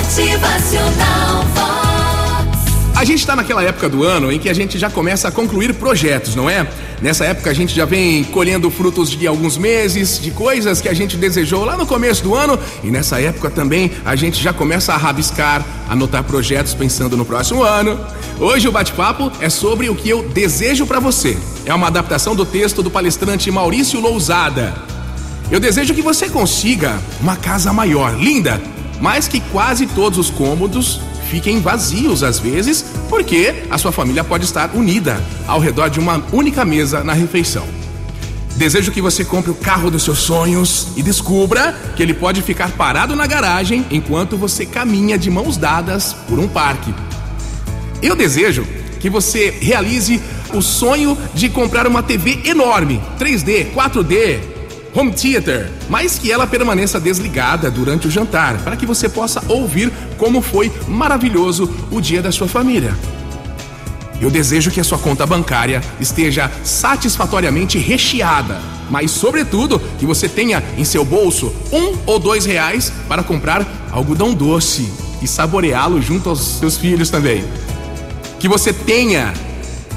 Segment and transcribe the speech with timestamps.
[0.00, 1.44] Motivacional.
[2.96, 5.74] A gente está naquela época do ano em que a gente já começa a concluir
[5.74, 6.66] projetos, não é?
[7.02, 10.94] Nessa época a gente já vem colhendo frutos de alguns meses, de coisas que a
[10.94, 14.94] gente desejou lá no começo do ano, e nessa época também a gente já começa
[14.94, 18.00] a rabiscar, anotar projetos pensando no próximo ano.
[18.38, 21.36] Hoje o bate-papo é sobre o que eu desejo para você.
[21.66, 24.74] É uma adaptação do texto do palestrante Maurício Lousada.
[25.50, 28.60] Eu desejo que você consiga uma casa maior, linda,
[29.00, 31.00] mas que quase todos os cômodos
[31.30, 36.22] fiquem vazios às vezes, porque a sua família pode estar unida ao redor de uma
[36.32, 37.66] única mesa na refeição.
[38.56, 42.70] Desejo que você compre o carro dos seus sonhos e descubra que ele pode ficar
[42.72, 46.92] parado na garagem enquanto você caminha de mãos dadas por um parque.
[48.02, 48.66] Eu desejo
[48.98, 50.20] que você realize
[50.52, 54.40] o sonho de comprar uma TV enorme, 3D, 4D,
[54.94, 59.92] home theater, mas que ela permaneça desligada durante o jantar, para que você possa ouvir
[60.18, 62.94] como foi maravilhoso o dia da sua família.
[64.20, 68.60] Eu desejo que a sua conta bancária esteja satisfatoriamente recheada,
[68.90, 74.34] mas, sobretudo, que você tenha em seu bolso um ou dois reais para comprar algodão
[74.34, 77.44] doce e saboreá-lo junto aos seus filhos também.
[78.38, 79.32] Que você tenha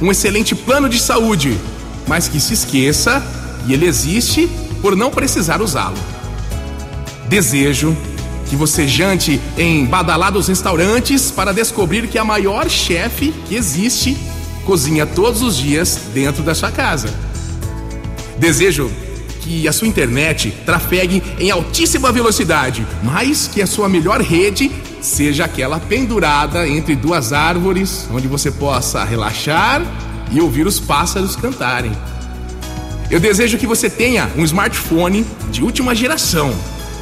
[0.00, 1.58] um excelente plano de saúde,
[2.06, 3.22] mas que se esqueça,
[3.66, 4.48] e ele existe
[4.84, 5.96] por não precisar usá-lo.
[7.26, 7.96] Desejo
[8.50, 14.14] que você jante em badalados restaurantes para descobrir que a maior chefe que existe
[14.66, 17.08] cozinha todos os dias dentro da sua casa.
[18.36, 18.92] Desejo
[19.40, 25.46] que a sua internet trafegue em altíssima velocidade, mas que a sua melhor rede seja
[25.46, 29.80] aquela pendurada entre duas árvores, onde você possa relaxar
[30.30, 31.92] e ouvir os pássaros cantarem.
[33.14, 36.52] Eu desejo que você tenha um smartphone de última geração,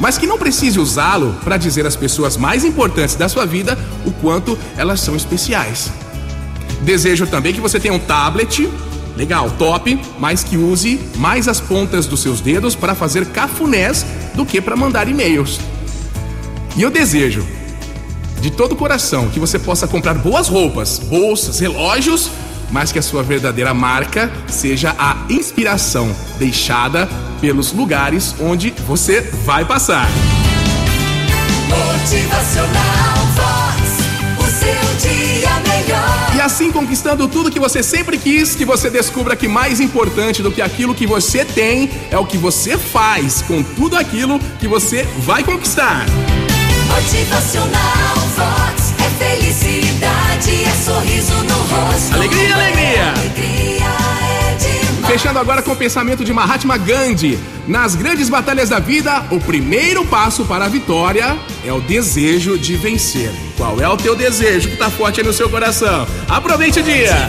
[0.00, 4.10] mas que não precise usá-lo para dizer às pessoas mais importantes da sua vida o
[4.10, 5.88] quanto elas são especiais.
[6.82, 8.68] Desejo também que você tenha um tablet,
[9.16, 14.04] legal, top, mas que use mais as pontas dos seus dedos para fazer cafunés
[14.34, 15.60] do que para mandar e-mails.
[16.76, 17.46] E eu desejo
[18.40, 22.32] de todo o coração que você possa comprar boas roupas, bolsas, relógios
[22.70, 27.08] mas que a sua verdadeira marca seja a inspiração deixada
[27.40, 30.08] pelos lugares onde você vai passar.
[31.68, 33.80] Motivacional Vox.
[34.38, 36.36] O seu dia melhor.
[36.36, 40.50] E assim conquistando tudo que você sempre quis, que você descubra que mais importante do
[40.50, 45.04] que aquilo que você tem é o que você faz com tudo aquilo que você
[45.18, 46.06] vai conquistar.
[46.88, 48.94] Motivacional Vox.
[48.98, 52.16] É felicidade, é sorriso no rosto.
[55.20, 57.38] Fechando agora com o pensamento de Mahatma Gandhi.
[57.68, 62.74] Nas grandes batalhas da vida, o primeiro passo para a vitória é o desejo de
[62.74, 63.30] vencer.
[63.54, 66.06] Qual é o teu desejo que tá forte aí no seu coração?
[66.26, 67.28] Aproveite o dia!